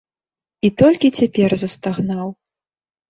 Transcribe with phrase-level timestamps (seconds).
[0.69, 2.27] І толькі цяпер застагнаў.